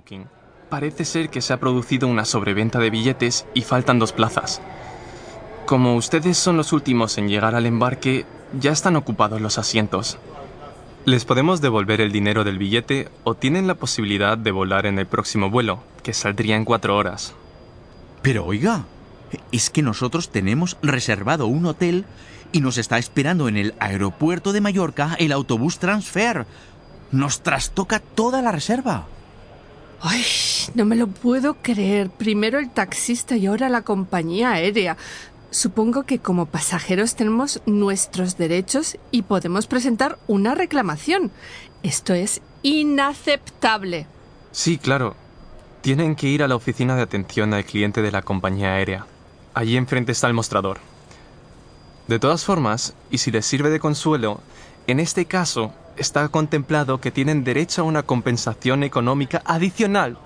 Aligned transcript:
Booking. 0.00 0.26
Parece 0.70 1.04
ser 1.04 1.28
que 1.28 1.42
se 1.42 1.52
ha 1.52 1.60
producido 1.60 2.08
una 2.08 2.24
sobreventa 2.24 2.78
de 2.78 2.90
billetes 2.90 3.46
y 3.52 3.62
faltan 3.62 3.98
dos 3.98 4.12
plazas. 4.12 4.62
Como 5.66 5.94
ustedes 5.96 6.38
son 6.38 6.56
los 6.56 6.72
últimos 6.72 7.18
en 7.18 7.28
llegar 7.28 7.54
al 7.54 7.66
embarque, 7.66 8.24
ya 8.58 8.72
están 8.72 8.96
ocupados 8.96 9.40
los 9.40 9.58
asientos. 9.58 10.18
Les 11.04 11.24
podemos 11.24 11.60
devolver 11.60 12.00
el 12.00 12.12
dinero 12.12 12.44
del 12.44 12.58
billete 12.58 13.08
o 13.24 13.34
tienen 13.34 13.66
la 13.66 13.74
posibilidad 13.74 14.38
de 14.38 14.50
volar 14.50 14.86
en 14.86 14.98
el 14.98 15.06
próximo 15.06 15.50
vuelo, 15.50 15.82
que 16.02 16.14
saldría 16.14 16.56
en 16.56 16.64
cuatro 16.64 16.96
horas. 16.96 17.34
Pero 18.22 18.46
oiga, 18.46 18.84
es 19.52 19.68
que 19.70 19.82
nosotros 19.82 20.30
tenemos 20.30 20.78
reservado 20.82 21.46
un 21.46 21.66
hotel 21.66 22.06
y 22.52 22.60
nos 22.60 22.78
está 22.78 22.96
esperando 22.98 23.48
en 23.48 23.56
el 23.56 23.74
aeropuerto 23.80 24.52
de 24.52 24.60
Mallorca 24.60 25.14
el 25.18 25.32
autobús 25.32 25.78
transfer. 25.78 26.46
Nos 27.12 27.42
trastoca 27.42 28.00
toda 28.00 28.40
la 28.40 28.52
reserva. 28.52 29.06
Ay, 30.02 30.24
no 30.74 30.84
me 30.84 30.96
lo 30.96 31.08
puedo 31.08 31.54
creer. 31.54 32.08
Primero 32.10 32.58
el 32.58 32.70
taxista 32.70 33.36
y 33.36 33.46
ahora 33.46 33.68
la 33.68 33.82
compañía 33.82 34.52
aérea. 34.52 34.96
Supongo 35.50 36.04
que 36.04 36.18
como 36.18 36.46
pasajeros 36.46 37.16
tenemos 37.16 37.60
nuestros 37.66 38.38
derechos 38.38 38.96
y 39.10 39.22
podemos 39.22 39.66
presentar 39.66 40.18
una 40.26 40.54
reclamación. 40.54 41.30
Esto 41.82 42.14
es 42.14 42.40
inaceptable. 42.62 44.06
Sí, 44.52 44.78
claro. 44.78 45.16
Tienen 45.82 46.14
que 46.14 46.28
ir 46.28 46.42
a 46.42 46.48
la 46.48 46.56
oficina 46.56 46.94
de 46.94 47.02
atención 47.02 47.52
al 47.52 47.64
cliente 47.64 48.00
de 48.00 48.12
la 48.12 48.22
compañía 48.22 48.74
aérea. 48.74 49.06
Allí 49.54 49.76
enfrente 49.76 50.12
está 50.12 50.28
el 50.28 50.34
mostrador. 50.34 50.78
De 52.06 52.18
todas 52.18 52.44
formas, 52.44 52.94
y 53.10 53.18
si 53.18 53.30
les 53.30 53.46
sirve 53.46 53.70
de 53.70 53.80
consuelo, 53.80 54.40
en 54.86 55.00
este 55.00 55.26
caso 55.26 55.72
está 56.00 56.28
contemplado 56.28 57.00
que 57.00 57.10
tienen 57.10 57.44
derecho 57.44 57.82
a 57.82 57.84
una 57.84 58.02
compensación 58.02 58.82
económica 58.82 59.42
adicional 59.44 60.16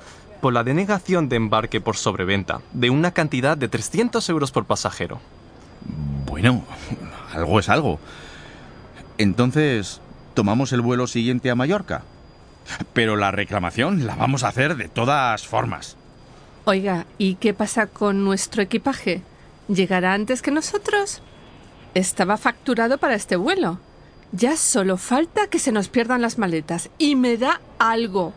por 0.40 0.52
la 0.52 0.64
denegación 0.64 1.28
de 1.28 1.36
embarque 1.36 1.80
por 1.80 1.96
sobreventa, 1.96 2.60
de 2.72 2.90
una 2.90 3.10
cantidad 3.10 3.56
de 3.56 3.68
300 3.68 4.28
euros 4.28 4.52
por 4.52 4.66
pasajero. 4.66 5.20
Bueno, 6.26 6.64
algo 7.32 7.58
es 7.58 7.68
algo. 7.68 7.98
Entonces, 9.18 10.00
¿tomamos 10.34 10.72
el 10.72 10.80
vuelo 10.80 11.06
siguiente 11.06 11.50
a 11.50 11.54
Mallorca? 11.54 12.02
Pero 12.92 13.16
la 13.16 13.30
reclamación 13.30 14.06
la 14.06 14.14
vamos 14.14 14.44
a 14.44 14.48
hacer 14.48 14.76
de 14.76 14.88
todas 14.88 15.46
formas. 15.46 15.96
Oiga, 16.66 17.06
¿y 17.18 17.34
qué 17.34 17.52
pasa 17.52 17.88
con 17.88 18.24
nuestro 18.24 18.62
equipaje? 18.62 19.22
¿Llegará 19.68 20.14
antes 20.14 20.40
que 20.40 20.50
nosotros? 20.50 21.20
Estaba 21.94 22.36
facturado 22.36 22.98
para 22.98 23.14
este 23.14 23.36
vuelo. 23.36 23.80
Ya 24.36 24.56
solo 24.56 24.96
falta 24.96 25.46
que 25.46 25.60
se 25.60 25.70
nos 25.70 25.88
pierdan 25.88 26.20
las 26.20 26.38
maletas 26.38 26.90
y 26.98 27.14
me 27.14 27.36
da 27.36 27.60
algo. 27.78 28.32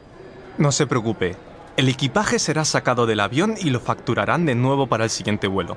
No 0.59 0.71
se 0.71 0.85
preocupe. 0.85 1.35
El 1.75 1.89
equipaje 1.89 2.37
será 2.37 2.65
sacado 2.65 3.07
del 3.07 3.19
avión 3.19 3.55
y 3.59 3.71
lo 3.71 3.79
facturarán 3.79 4.45
de 4.45 4.53
nuevo 4.53 4.85
para 4.85 5.05
el 5.05 5.09
siguiente 5.09 5.47
vuelo. 5.47 5.75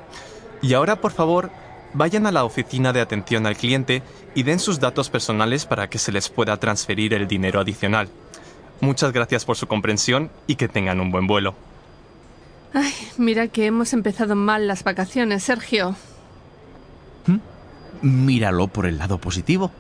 Y 0.61 0.75
ahora, 0.75 1.01
por 1.01 1.13
favor, 1.13 1.51
vayan 1.95 2.27
a 2.27 2.33
la 2.33 2.45
oficina 2.45 2.93
de 2.93 3.01
atención 3.01 3.47
al 3.47 3.57
cliente 3.57 4.03
y 4.35 4.43
den 4.43 4.59
sus 4.59 4.79
datos 4.79 5.09
personales 5.09 5.65
para 5.65 5.89
que 5.89 5.99
se 5.99 6.13
les 6.13 6.29
pueda 6.29 6.59
transferir 6.59 7.15
el 7.15 7.27
dinero 7.27 7.59
adicional. 7.59 8.11
Muchas 8.83 9.13
gracias 9.13 9.47
por 9.47 9.57
su 9.57 9.69
comprensión 9.69 10.31
y 10.47 10.57
que 10.57 10.69
tengan 10.69 11.01
un 11.01 11.11
buen 11.11 11.27
vuelo. 11.27 11.55
Ay, 12.75 12.93
mira 13.17 13.49
que 13.49 13.65
hemos 13.65 13.95
empezado 13.95 14.37
mal 14.37 14.69
las 14.69 14.85
vacaciones, 14.85 15.45
Sergio. 15.45 15.97
¿Mm? 17.25 17.39
Míralo 18.03 18.69
por 18.69 18.85
el 18.85 18.99
lado 18.99 19.17
positivo. 19.17 19.71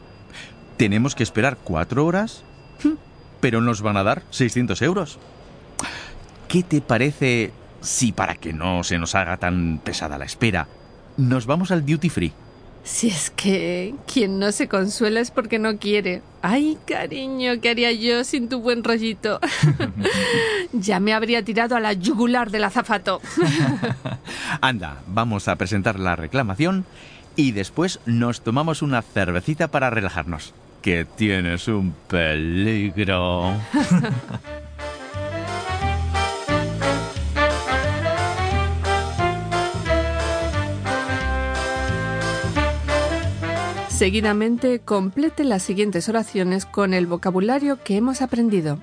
Tenemos 0.80 1.14
que 1.14 1.22
esperar 1.22 1.58
cuatro 1.62 2.06
horas, 2.06 2.42
¿Mm? 2.82 2.94
pero 3.38 3.60
nos 3.60 3.82
van 3.82 3.98
a 3.98 4.02
dar 4.02 4.22
600 4.30 4.80
euros. 4.80 5.18
¿Qué 6.48 6.62
te 6.62 6.80
parece 6.80 7.50
si 7.82 8.12
para 8.12 8.36
que 8.36 8.54
no 8.54 8.82
se 8.82 8.96
nos 8.96 9.14
haga 9.14 9.36
tan 9.36 9.78
pesada 9.84 10.16
la 10.16 10.24
espera, 10.24 10.68
nos 11.18 11.44
vamos 11.44 11.70
al 11.70 11.84
duty 11.84 12.08
free? 12.08 12.32
Si 12.82 13.08
es 13.08 13.28
que 13.28 13.94
quien 14.10 14.38
no 14.38 14.52
se 14.52 14.68
consuela 14.68 15.20
es 15.20 15.30
porque 15.30 15.58
no 15.58 15.76
quiere. 15.76 16.22
Ay, 16.40 16.78
cariño, 16.86 17.60
¿qué 17.60 17.68
haría 17.68 17.92
yo 17.92 18.24
sin 18.24 18.48
tu 18.48 18.62
buen 18.62 18.82
rollito? 18.82 19.38
ya 20.72 20.98
me 20.98 21.12
habría 21.12 21.44
tirado 21.44 21.76
a 21.76 21.80
la 21.80 21.92
yugular 21.92 22.50
del 22.50 22.64
azafato. 22.64 23.20
Anda, 24.62 25.02
vamos 25.08 25.46
a 25.46 25.56
presentar 25.56 26.00
la 26.00 26.16
reclamación 26.16 26.86
y 27.36 27.52
después 27.52 28.00
nos 28.06 28.40
tomamos 28.40 28.80
una 28.80 29.02
cervecita 29.02 29.68
para 29.68 29.90
relajarnos. 29.90 30.54
Que 30.82 31.04
tienes 31.04 31.68
un 31.68 31.94
peligro. 32.08 33.54
Seguidamente, 43.88 44.80
complete 44.80 45.44
las 45.44 45.62
siguientes 45.62 46.08
oraciones 46.08 46.64
con 46.64 46.94
el 46.94 47.06
vocabulario 47.06 47.82
que 47.84 47.98
hemos 47.98 48.22
aprendido. 48.22 48.78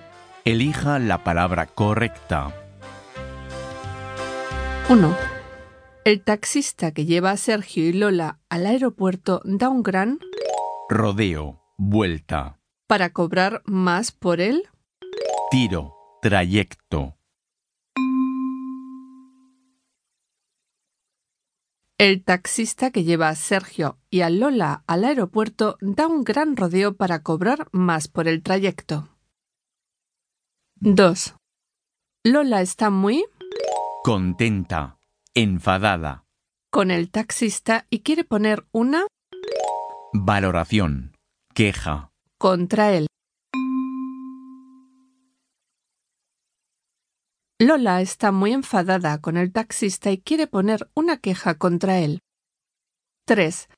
Elija 0.45 0.99
la 0.99 1.23
palabra 1.23 1.65
correcta. 1.65 2.53
1. 4.89 5.17
El 6.05 6.21
taxista 6.21 6.91
que 6.91 7.05
lleva 7.05 7.31
a 7.31 7.37
Sergio 7.37 7.83
y 7.83 7.93
Lola 7.93 8.37
al 8.47 8.67
aeropuerto 8.67 9.41
da 9.43 9.69
un 9.69 9.81
gran 9.81 10.19
rodeo, 10.87 11.59
vuelta. 11.77 12.59
Para 12.87 13.11
cobrar 13.11 13.61
más 13.65 14.11
por 14.11 14.41
él. 14.41 14.67
Tiro, 15.51 15.95
trayecto. 16.21 17.17
El 21.97 22.23
taxista 22.23 22.91
que 22.91 23.03
lleva 23.03 23.29
a 23.29 23.35
Sergio 23.35 23.97
y 24.11 24.21
a 24.21 24.29
Lola 24.29 24.83
al 24.85 25.03
aeropuerto 25.03 25.77
da 25.81 26.07
un 26.07 26.23
gran 26.23 26.55
rodeo 26.55 26.95
para 26.95 27.23
cobrar 27.23 27.69
más 27.71 28.07
por 28.07 28.27
el 28.27 28.43
trayecto. 28.43 29.09
2. 30.75 31.35
Lola 32.23 32.61
está 32.61 32.91
muy 32.91 33.25
contenta, 34.03 34.99
enfadada 35.33 36.27
con 36.69 36.91
el 36.91 37.09
taxista 37.09 37.87
y 37.89 38.01
quiere 38.01 38.23
poner 38.23 38.67
una 38.71 39.07
valoración, 40.13 41.16
queja 41.57 42.11
contra 42.37 42.93
él. 42.93 43.07
Lola 47.59 48.01
está 48.01 48.31
muy 48.31 48.53
enfadada 48.53 49.19
con 49.21 49.37
el 49.37 49.51
taxista 49.51 50.11
y 50.11 50.19
quiere 50.19 50.45
poner 50.45 50.87
una 50.93 51.17
queja 51.17 51.55
contra 51.55 51.97
él. 51.97 52.19
3. 53.25 53.69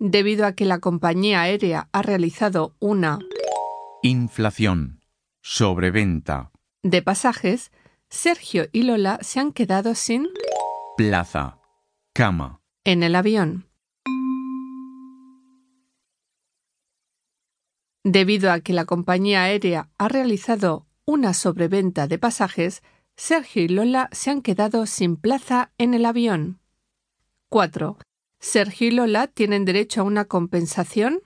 Debido 0.00 0.46
a 0.46 0.54
que 0.54 0.64
la 0.64 0.80
compañía 0.80 1.42
aérea 1.42 1.88
ha 1.92 2.02
realizado 2.02 2.74
una 2.80 3.20
inflación, 4.02 5.00
sobreventa 5.42 6.50
de 6.82 7.02
pasajes, 7.02 7.70
Sergio 8.10 8.66
y 8.72 8.82
Lola 8.82 9.20
se 9.22 9.38
han 9.38 9.52
quedado 9.52 9.94
sin 9.94 10.26
plaza, 10.96 11.60
cama 12.12 12.60
en 12.82 13.04
el 13.04 13.14
avión. 13.14 13.71
Debido 18.04 18.50
a 18.50 18.60
que 18.60 18.72
la 18.72 18.84
compañía 18.84 19.44
aérea 19.44 19.88
ha 19.96 20.08
realizado 20.08 20.86
una 21.04 21.34
sobreventa 21.34 22.08
de 22.08 22.18
pasajes, 22.18 22.82
Sergio 23.16 23.62
y 23.62 23.68
Lola 23.68 24.08
se 24.12 24.30
han 24.30 24.42
quedado 24.42 24.86
sin 24.86 25.16
plaza 25.16 25.70
en 25.78 25.94
el 25.94 26.04
avión. 26.04 26.58
4. 27.48 27.98
Sergio 28.40 28.88
y 28.88 28.90
Lola 28.90 29.28
tienen 29.28 29.64
derecho 29.64 30.00
a 30.00 30.04
una 30.04 30.24
compensación 30.24 31.20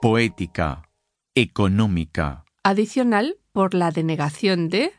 poética, 0.00 0.88
económica, 1.34 2.44
adicional 2.62 3.38
por 3.52 3.74
la 3.74 3.90
denegación 3.90 4.68
de 4.68 4.92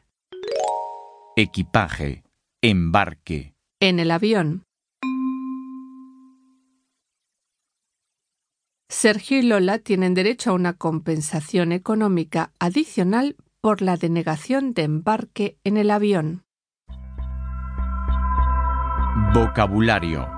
equipaje, 1.38 2.24
embarque 2.62 3.56
en 3.80 4.00
el 4.00 4.12
avión. 4.12 4.64
Sergio 9.02 9.40
y 9.40 9.42
Lola 9.42 9.80
tienen 9.80 10.14
derecho 10.14 10.52
a 10.52 10.54
una 10.54 10.74
compensación 10.74 11.72
económica 11.72 12.52
adicional 12.60 13.36
por 13.60 13.82
la 13.82 13.98
denegación 13.98 14.76
de 14.76 14.84
embarque 14.84 15.58
en 15.64 15.78
el 15.78 15.90
avión. 15.90 16.44
Vocabulario. 19.34 20.30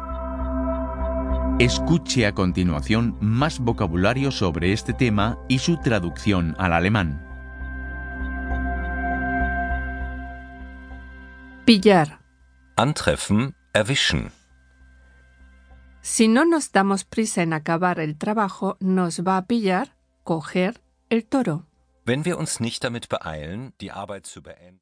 Escuche 1.59 2.25
a 2.25 2.33
continuación 2.33 3.17
más 3.19 3.59
vocabulario 3.59 4.31
sobre 4.31 4.71
este 4.71 4.93
tema 4.93 5.37
y 5.49 5.59
su 5.59 5.75
traducción 5.81 6.55
al 6.57 6.71
alemán. 6.71 7.21
Pillar. 11.65 12.21
Antreffen, 12.77 13.53
erwischen. 13.73 14.31
Si 16.05 16.27
no 16.27 16.43
nos 16.43 16.73
damos 16.73 17.05
prisa 17.05 17.43
en 17.43 17.53
acabar 17.53 17.97
el 18.01 18.17
trabajo, 18.17 18.75
nos 18.81 19.21
va 19.21 19.37
a 19.37 19.45
pillar, 19.45 19.95
coger, 20.25 20.81
el 21.09 21.23
toro. 21.23 21.65